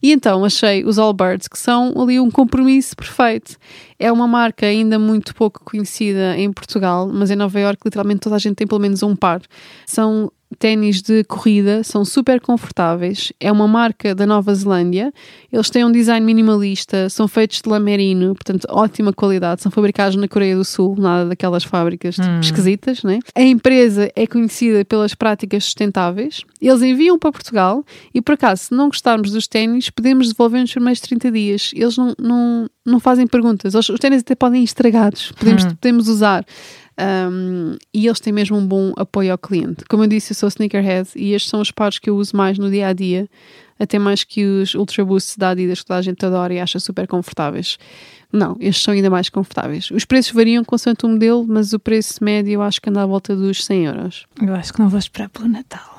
E 0.02 0.12
então 0.12 0.44
achei 0.44 0.84
os 0.84 0.98
Allbirds, 0.98 1.48
que 1.48 1.58
são 1.58 1.92
ali 1.96 2.20
um 2.20 2.30
compromisso 2.30 2.94
perfeito. 2.94 3.56
É 3.98 4.10
uma 4.12 4.26
marca 4.26 4.66
ainda 4.66 4.98
muito 4.98 5.34
pouco 5.34 5.64
conhecida 5.64 6.36
em 6.36 6.52
Portugal, 6.52 7.08
mas 7.12 7.30
em 7.30 7.36
Nova 7.36 7.58
Iorque 7.60 7.82
literalmente 7.84 8.20
toda 8.20 8.36
a 8.36 8.38
gente 8.38 8.56
tem 8.56 8.66
pelo 8.66 8.80
menos 8.80 9.02
um 9.02 9.16
par. 9.16 9.40
São 9.86 10.30
ténis 10.58 11.02
de 11.02 11.24
corrida, 11.24 11.82
são 11.82 12.04
super 12.04 12.40
confortáveis. 12.40 13.32
É 13.40 13.50
uma 13.50 13.66
marca 13.66 14.14
da 14.14 14.26
Nova 14.26 14.54
Zelândia. 14.54 15.12
Eles 15.52 15.68
têm 15.70 15.84
um 15.84 15.90
design 15.90 16.24
minimalista, 16.24 17.08
são 17.08 17.26
feitos 17.26 17.60
de 17.60 17.68
lã 17.68 17.78
merino, 17.78 18.34
portanto, 18.34 18.66
ótima 18.70 19.12
qualidade. 19.12 19.62
São 19.62 19.72
fabricados 19.72 20.16
na 20.16 20.28
Coreia 20.28 20.56
do 20.56 20.64
Sul, 20.64 20.94
nada 20.98 21.28
daquelas 21.28 21.64
fábricas 21.64 22.14
tipo, 22.14 22.40
esquisitas, 22.40 23.02
né? 23.02 23.18
A 23.34 23.42
empresa 23.42 24.10
é 24.14 24.26
conhecida 24.26 24.84
pelas 24.84 25.14
práticas 25.14 25.64
sustentáveis. 25.64 26.42
Eles 26.60 26.82
enviam 26.82 27.18
para 27.18 27.32
Portugal 27.32 27.84
e, 28.14 28.22
por 28.22 28.32
acaso, 28.32 28.64
se 28.64 28.74
não 28.74 28.86
gostarmos 28.86 29.30
dos 29.30 29.46
ténis, 29.46 29.90
podemos 29.90 30.28
devolver 30.28 30.60
nos 30.60 30.72
primeiros 30.72 31.00
30 31.00 31.30
dias. 31.30 31.70
Eles 31.74 31.96
não, 31.96 32.14
não, 32.18 32.68
não 32.86 33.00
fazem 33.00 33.26
perguntas. 33.26 33.74
Os, 33.74 33.88
os 33.88 33.98
ténis 33.98 34.20
até 34.20 34.34
podem 34.34 34.62
ir 34.62 34.64
estragados. 34.64 35.32
Podemos, 35.32 35.64
podemos 35.64 36.08
usar. 36.08 36.44
Um, 36.98 37.76
e 37.92 38.06
eles 38.06 38.20
têm 38.20 38.32
mesmo 38.32 38.56
um 38.56 38.66
bom 38.66 38.92
apoio 38.96 39.32
ao 39.32 39.38
cliente. 39.38 39.84
Como 39.88 40.04
eu 40.04 40.08
disse, 40.08 40.32
eu 40.32 40.36
sou 40.36 40.48
sneakerhead 40.48 41.10
e 41.14 41.34
estes 41.34 41.50
são 41.50 41.60
os 41.60 41.70
pares 41.70 41.98
que 41.98 42.08
eu 42.08 42.16
uso 42.16 42.34
mais 42.34 42.58
no 42.58 42.70
dia 42.70 42.88
a 42.88 42.92
dia, 42.94 43.28
até 43.78 43.98
mais 43.98 44.24
que 44.24 44.44
os 44.44 44.74
Ultra 44.74 45.04
Boosts 45.04 45.36
da 45.36 45.50
Adidas 45.50 45.80
que 45.80 45.86
toda 45.86 45.98
a 45.98 46.02
gente 46.02 46.24
adora 46.24 46.54
e 46.54 46.58
acha 46.58 46.80
super 46.80 47.06
confortáveis. 47.06 47.76
Não, 48.32 48.56
estes 48.60 48.82
são 48.82 48.94
ainda 48.94 49.10
mais 49.10 49.28
confortáveis. 49.28 49.90
Os 49.90 50.04
preços 50.06 50.32
variam 50.32 50.64
consoante 50.64 51.04
o 51.04 51.08
modelo, 51.08 51.46
mas 51.46 51.74
o 51.74 51.78
preço 51.78 52.24
médio 52.24 52.54
eu 52.54 52.62
acho 52.62 52.80
que 52.80 52.88
anda 52.88 53.02
à 53.02 53.06
volta 53.06 53.36
dos 53.36 53.64
100 53.64 53.84
euros. 53.84 54.26
Eu 54.40 54.54
acho 54.54 54.72
que 54.72 54.80
não 54.80 54.88
vou 54.88 54.98
esperar 54.98 55.28
pelo 55.28 55.48
Natal. 55.48 55.95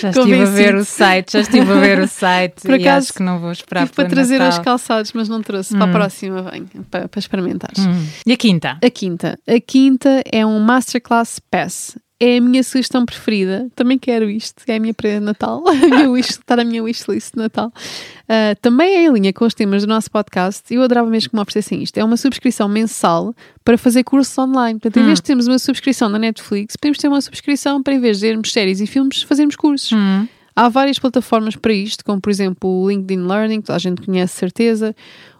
Já 0.00 0.10
estive 0.10 0.42
a 0.42 0.44
ver 0.46 0.74
o 0.74 0.84
site, 0.84 1.32
já 1.32 1.40
estive 1.40 1.72
a 1.72 1.74
ver 1.74 1.98
o 2.00 2.08
site 2.08 2.62
Por 2.62 2.78
e 2.78 2.82
acaso, 2.82 3.06
acho 3.06 3.12
que 3.14 3.22
não 3.22 3.38
vou 3.38 3.52
esperar 3.52 3.88
para 3.88 4.08
trazer 4.08 4.38
Natal. 4.38 4.58
os 4.58 4.64
calçados, 4.64 5.12
mas 5.12 5.28
não 5.28 5.42
trouxe. 5.42 5.76
Para 5.76 5.84
a 5.84 5.92
próxima 5.92 6.42
venho, 6.42 6.68
para, 6.90 7.08
para 7.08 7.18
experimentares. 7.18 7.78
Hum. 7.78 8.06
E 8.26 8.32
a 8.32 8.36
quinta? 8.36 8.78
A 8.82 8.90
quinta. 8.90 9.38
A 9.46 9.60
quinta 9.60 10.22
é 10.30 10.44
um 10.44 10.58
Masterclass 10.60 11.40
Pass. 11.50 11.96
É 12.20 12.36
a 12.38 12.40
minha 12.40 12.62
sugestão 12.62 13.04
preferida. 13.04 13.68
Também 13.74 13.98
quero 13.98 14.30
isto, 14.30 14.62
é 14.66 14.76
a 14.76 14.80
minha 14.80 14.94
prenda 14.94 15.20
de 15.20 15.24
Natal. 15.26 15.62
Wish, 16.10 16.30
está 16.30 16.56
na 16.56 16.64
minha 16.64 16.82
wishlist 16.82 17.32
de 17.34 17.38
Natal. 17.38 17.68
Uh, 17.68 18.58
também 18.62 18.94
é 18.94 19.06
em 19.06 19.12
linha 19.12 19.32
com 19.32 19.44
os 19.44 19.54
temas 19.54 19.82
do 19.82 19.88
nosso 19.88 20.10
podcast. 20.10 20.72
Eu 20.72 20.82
adorava 20.82 21.10
mesmo 21.10 21.30
que 21.30 21.36
me 21.36 21.42
oferecessem 21.42 21.82
isto. 21.82 21.98
É 21.98 22.04
uma 22.04 22.16
subscrição 22.16 22.68
mensal 22.68 23.34
para 23.64 23.76
fazer 23.76 24.04
cursos 24.04 24.36
online. 24.38 24.78
Portanto, 24.78 25.02
em 25.02 25.06
vez 25.06 25.18
Hum. 25.18 25.22
de 25.22 25.22
termos 25.22 25.46
uma 25.46 25.58
subscrição 25.58 26.08
na 26.08 26.18
Netflix, 26.18 26.76
podemos 26.76 26.98
ter 26.98 27.08
uma 27.08 27.20
subscrição 27.20 27.82
para, 27.82 27.94
em 27.94 28.00
vez 28.00 28.18
de 28.20 28.26
vermos 28.26 28.52
séries 28.52 28.80
e 28.80 28.86
filmes, 28.86 29.22
fazermos 29.22 29.56
cursos. 29.56 29.92
Hum. 29.92 30.26
Há 30.56 30.68
várias 30.68 30.98
plataformas 31.00 31.56
para 31.56 31.72
isto, 31.72 32.04
como 32.04 32.20
por 32.20 32.30
exemplo 32.30 32.70
o 32.70 32.88
LinkedIn 32.88 33.26
Learning, 33.26 33.60
que 33.60 33.66
toda 33.66 33.76
a 33.76 33.80
gente 33.80 34.00
conhece 34.02 34.36
certeza, 34.36 34.94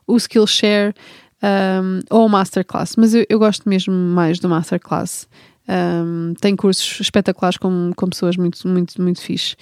o 0.07 0.17
Skillshare 0.17 0.93
um, 1.43 2.01
ou 2.11 2.27
o 2.27 2.29
Masterclass. 2.29 2.97
Mas 2.97 3.15
eu, 3.15 3.25
eu 3.29 3.39
gosto 3.39 3.69
mesmo 3.69 3.95
mais 3.95 4.41
do 4.41 4.49
Masterclass. 4.49 5.29
Um, 5.67 6.35
tem 6.41 6.55
cursos 6.55 7.01
espetaculares 7.01 7.57
com, 7.57 7.91
com 7.97 8.09
pessoas 8.09 8.37
muito, 8.37 8.67
muito, 8.69 9.01
muito 9.01 9.21
fixe. 9.21 9.57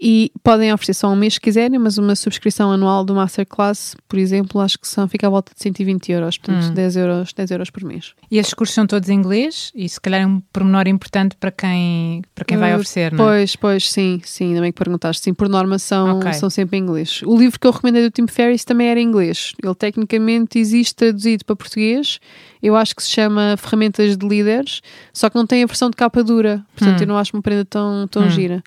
E 0.00 0.30
podem 0.42 0.72
oferecer 0.74 0.92
só 0.94 1.08
um 1.10 1.16
mês 1.16 1.34
se 1.34 1.40
quiserem, 1.40 1.78
mas 1.78 1.96
uma 1.96 2.14
subscrição 2.14 2.70
anual 2.70 3.02
do 3.02 3.14
Masterclass, 3.14 3.96
por 4.06 4.18
exemplo, 4.18 4.60
acho 4.60 4.78
que 4.78 4.86
são, 4.86 5.08
fica 5.08 5.26
à 5.26 5.30
volta 5.30 5.52
de 5.56 5.62
120 5.62 6.12
euros, 6.12 6.36
portanto 6.36 6.66
Hum. 6.70 6.74
10, 6.74 6.96
euros, 6.96 7.32
10 7.32 7.50
euros 7.50 7.70
por 7.70 7.82
mês. 7.82 8.12
E 8.30 8.36
estes 8.38 8.52
cursos 8.52 8.74
são 8.74 8.86
todos 8.86 9.08
em 9.08 9.14
inglês 9.14 9.72
e 9.74 9.88
se 9.88 9.98
calhar 9.98 10.20
é 10.20 10.26
um 10.26 10.40
pormenor 10.52 10.86
importante 10.86 11.34
para 11.36 11.50
quem, 11.50 12.22
para 12.34 12.44
quem 12.44 12.58
vai 12.58 12.72
Uh, 12.72 12.74
oferecer, 12.74 13.10
não 13.12 13.24
é? 13.24 13.28
Pois, 13.38 13.56
pois, 13.56 13.90
sim, 13.90 14.20
sim, 14.24 14.48
ainda 14.48 14.60
bem 14.60 14.70
que 14.70 14.78
perguntaste. 14.78 15.22
Sim, 15.24 15.32
por 15.32 15.48
norma 15.48 15.78
são, 15.78 16.18
Ok. 16.18 16.32
são 16.34 16.50
sempre 16.50 16.76
em 16.76 16.82
inglês. 16.82 17.22
O 17.24 17.34
livro 17.36 17.58
que 17.58 17.66
eu 17.66 17.70
recomendei 17.70 18.02
do 18.02 18.10
Tim 18.10 18.26
Ferriss 18.26 18.64
também 18.64 18.88
era 18.88 19.00
em 19.00 19.04
inglês. 19.04 19.52
Ele 19.62 19.74
tecnicamente 19.74 20.58
existe 20.58 20.94
traduzido 20.94 21.44
para 21.44 21.56
português. 21.56 22.20
Eu 22.62 22.76
acho 22.76 22.94
que 22.94 23.02
se 23.02 23.10
chama 23.10 23.56
Ferramentas 23.56 24.16
de 24.16 24.28
Líderes, 24.28 24.82
só 25.12 25.30
que 25.30 25.36
não 25.36 25.46
tem 25.46 25.62
a 25.62 25.66
versão 25.66 25.88
de 25.88 25.96
capa 25.96 26.22
dura. 26.22 26.64
Portanto, 26.76 26.98
Hum. 27.00 27.02
eu 27.04 27.06
não 27.06 27.16
acho 27.16 27.34
uma 27.34 27.42
prenda 27.42 27.64
tão, 27.64 28.06
tão 28.08 28.24
Hum. 28.24 28.30
gira. 28.30 28.62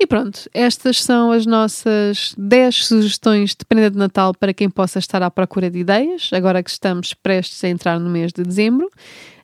E 0.00 0.06
pronto, 0.06 0.48
estas 0.54 1.02
são 1.02 1.32
as 1.32 1.44
nossas 1.44 2.32
10 2.38 2.86
sugestões 2.86 3.50
de 3.50 3.64
prenda 3.64 3.90
de 3.90 3.98
Natal 3.98 4.32
para 4.32 4.54
quem 4.54 4.70
possa 4.70 5.00
estar 5.00 5.22
à 5.22 5.30
procura 5.30 5.68
de 5.68 5.80
ideias, 5.80 6.30
agora 6.32 6.62
que 6.62 6.70
estamos 6.70 7.14
prestes 7.14 7.62
a 7.64 7.68
entrar 7.68 7.98
no 7.98 8.08
mês 8.08 8.32
de 8.32 8.44
dezembro, 8.44 8.88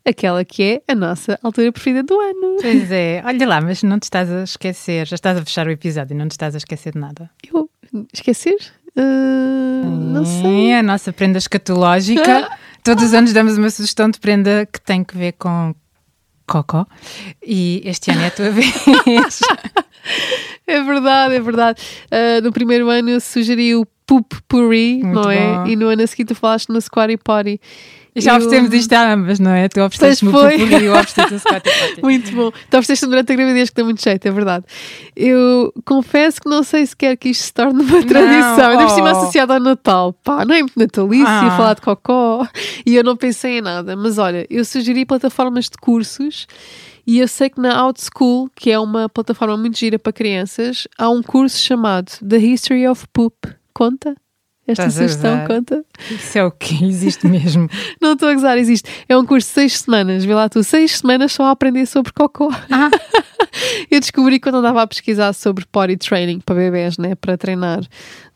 aquela 0.04 0.44
que 0.44 0.62
é 0.62 0.92
a 0.92 0.94
nossa 0.94 1.38
altura 1.42 1.72
preferida 1.72 2.04
do 2.04 2.20
ano. 2.20 2.58
Pois 2.60 2.88
é, 2.92 3.20
olha 3.24 3.48
lá, 3.48 3.60
mas 3.60 3.82
não 3.82 3.98
te 3.98 4.04
estás 4.04 4.30
a 4.30 4.44
esquecer, 4.44 5.08
já 5.08 5.16
estás 5.16 5.36
a 5.38 5.44
fechar 5.44 5.66
o 5.66 5.70
episódio 5.72 6.14
e 6.14 6.16
não 6.16 6.28
te 6.28 6.32
estás 6.32 6.54
a 6.54 6.58
esquecer 6.58 6.92
de 6.92 7.00
nada. 7.00 7.28
Eu 7.52 7.68
esquecer? 8.12 8.56
Ah, 8.96 9.82
não 9.84 10.24
sei. 10.24 10.70
É 10.70 10.78
a 10.78 10.82
nossa 10.82 11.12
prenda 11.12 11.38
escatológica. 11.38 12.48
Todos 12.84 13.02
os 13.04 13.14
anos 13.14 13.32
damos 13.32 13.58
uma 13.58 13.70
sugestão 13.70 14.08
de 14.08 14.20
prenda 14.20 14.66
que 14.66 14.80
tem 14.80 15.02
que 15.02 15.16
ver 15.16 15.32
com 15.32 15.74
cocó. 16.46 16.86
E 17.44 17.82
este 17.84 18.10
ano 18.10 18.22
é 18.22 18.26
a 18.26 18.30
tua 18.30 18.50
vez. 18.52 19.40
É 20.66 20.82
verdade, 20.82 21.34
é 21.34 21.40
verdade. 21.40 21.82
Ah, 22.10 22.40
no 22.42 22.50
primeiro 22.52 22.88
ano 22.88 23.10
eu 23.10 23.20
sugeri 23.20 23.74
o 23.74 23.86
Poop 24.06 24.36
Puri, 24.48 25.02
Muito 25.02 25.14
não 25.14 25.30
é? 25.30 25.58
bom. 25.58 25.66
E 25.66 25.76
no 25.76 25.88
ano 25.88 26.02
a 26.02 26.06
seguir 26.06 26.24
tu 26.24 26.34
falaste 26.34 26.70
no 26.70 26.80
Squatty 26.80 27.16
Potty. 27.18 27.60
Já 28.16 28.32
Eu- 28.32 28.36
oferecemos 28.36 28.72
isto 28.72 28.92
a 28.92 29.12
ambas, 29.12 29.40
não 29.40 29.50
é? 29.50 29.68
Tu 29.68 29.80
ofereceste-me 29.80 30.32
o 30.32 30.50
e 30.50 30.84
eu. 30.84 30.94
Muito 32.02 32.32
bom. 32.32 32.50
Tu 32.50 32.76
ofereceste 32.76 33.06
durante 33.06 33.32
a 33.32 33.36
gravidez 33.36 33.70
que 33.70 33.76
dá 33.76 33.84
muito 33.84 34.02
jeito, 34.02 34.26
é 34.26 34.30
verdade. 34.30 34.64
Eu 35.16 35.72
confesso 35.84 36.40
que 36.40 36.48
não 36.48 36.62
sei 36.62 36.86
se 36.86 36.96
quer 36.96 37.16
que 37.16 37.30
isto 37.30 37.42
se 37.44 37.52
torne 37.52 37.82
uma 37.82 38.04
tradição. 38.06 38.70
Ainda 38.70 38.84
por 38.84 38.94
cima 38.94 39.12
oh. 39.12 39.16
associado 39.16 39.52
ao 39.52 39.60
Natal. 39.60 40.12
Pá, 40.12 40.44
não 40.44 40.54
é 40.54 40.60
muito 40.60 40.78
natalício 40.78 41.26
Ah. 41.26 41.56
falar 41.56 41.74
de 41.74 41.80
cocó. 41.80 42.46
E 42.86 42.94
eu 42.94 43.02
não 43.02 43.16
pensei 43.16 43.58
em 43.58 43.60
nada. 43.60 43.96
Mas 43.96 44.18
olha, 44.18 44.46
eu 44.48 44.64
sugeri 44.64 45.04
plataformas 45.04 45.64
de 45.64 45.76
cursos 45.78 46.46
e 47.06 47.18
eu 47.18 47.28
sei 47.28 47.50
que 47.50 47.60
na 47.60 47.84
OutSchool, 47.84 48.48
que 48.54 48.70
é 48.70 48.78
uma 48.78 49.08
plataforma 49.08 49.56
muito 49.56 49.78
gira 49.78 49.98
para 49.98 50.12
crianças, 50.12 50.86
há 50.96 51.10
um 51.10 51.22
curso 51.22 51.58
chamado 51.58 52.12
The 52.26 52.38
History 52.38 52.86
of 52.86 53.06
Poop. 53.12 53.36
Conta? 53.74 54.14
Esta 54.66 54.86
Estás 54.86 54.94
sugestão 54.94 55.46
conta? 55.46 55.84
Isso 56.10 56.38
é 56.38 56.44
o 56.44 56.50
que 56.50 56.86
existe 56.86 57.26
mesmo. 57.26 57.68
Não 58.00 58.14
estou 58.14 58.30
a 58.30 58.34
gozar, 58.34 58.56
existe. 58.56 58.90
É 59.06 59.16
um 59.16 59.26
curso 59.26 59.48
de 59.48 59.54
seis 59.54 59.80
semanas. 59.80 60.24
Vê 60.24 60.34
lá 60.34 60.48
tu, 60.48 60.62
seis 60.64 60.98
semanas 60.98 61.32
só 61.32 61.44
a 61.44 61.50
aprender 61.50 61.84
sobre 61.84 62.12
cocó. 62.12 62.48
Ah, 62.70 62.90
Eu 63.90 64.00
descobri 64.00 64.40
quando 64.40 64.56
andava 64.56 64.82
a 64.82 64.86
pesquisar 64.86 65.32
sobre 65.32 65.64
potty 65.66 65.96
training 65.96 66.40
para 66.40 66.54
bebés, 66.56 66.98
né? 66.98 67.14
Para 67.14 67.36
treinar 67.36 67.80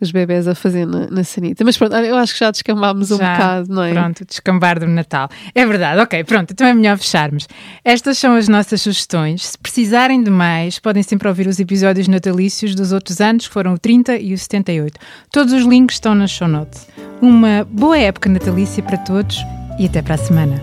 os 0.00 0.10
bebés 0.10 0.46
a 0.46 0.54
fazer 0.54 0.86
na, 0.86 1.08
na 1.08 1.24
sanita. 1.24 1.64
Mas 1.64 1.76
pronto, 1.76 1.94
eu 1.96 2.16
acho 2.16 2.32
que 2.32 2.40
já 2.40 2.50
descambámos 2.50 3.10
um 3.10 3.18
Já, 3.18 3.32
bocado, 3.32 3.74
não 3.74 3.82
é? 3.82 3.92
Pronto, 3.92 4.24
descambar 4.24 4.78
do 4.78 4.86
Natal. 4.86 5.28
É 5.54 5.66
verdade, 5.66 6.00
ok, 6.00 6.22
pronto, 6.24 6.52
então 6.52 6.66
é 6.66 6.74
melhor 6.74 6.98
fecharmos. 6.98 7.48
Estas 7.84 8.18
são 8.18 8.36
as 8.36 8.48
nossas 8.48 8.82
sugestões. 8.82 9.46
Se 9.46 9.58
precisarem 9.58 10.22
de 10.22 10.30
mais, 10.30 10.78
podem 10.78 11.02
sempre 11.02 11.26
ouvir 11.28 11.46
os 11.48 11.58
episódios 11.58 12.06
natalícios 12.06 12.74
dos 12.74 12.92
outros 12.92 13.20
anos, 13.20 13.48
que 13.48 13.54
foram 13.54 13.74
o 13.74 13.78
30 13.78 14.18
e 14.18 14.32
o 14.32 14.38
78. 14.38 14.98
Todos 15.32 15.52
os 15.52 15.64
links 15.64 15.96
estão 15.96 16.14
nas 16.18 16.30
show 16.30 16.48
notes. 16.48 16.86
Uma 17.22 17.64
boa 17.64 17.98
época 17.98 18.28
natalícia 18.28 18.82
para 18.82 18.98
todos 18.98 19.38
e 19.78 19.86
até 19.86 20.02
para 20.02 20.16
a 20.16 20.18
semana. 20.18 20.62